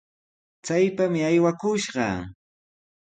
[0.65, 2.07] ¡Chaypami aywakushqa!